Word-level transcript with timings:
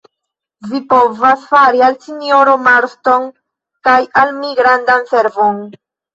Vi 0.69 0.77
povas 0.93 1.43
fari 1.49 1.83
al 1.87 1.97
sinjoro 2.05 2.57
Marston 2.69 3.29
kaj 3.91 3.95
al 4.25 4.35
mi 4.41 4.57
grandan 4.63 5.07
servon. 5.15 5.63